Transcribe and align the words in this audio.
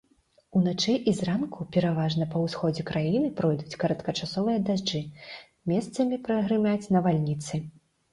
Уначы 0.59 0.93
і 1.09 1.11
зранку 1.17 1.65
пераважна 1.75 2.25
па 2.31 2.37
ўсходзе 2.45 2.85
краіны 2.91 3.29
пройдуць 3.41 3.77
кароткачасовыя 3.83 4.63
дажджы, 4.69 5.01
месцамі 5.73 6.19
прагрымяць 6.29 6.89
навальніцы. 6.97 7.61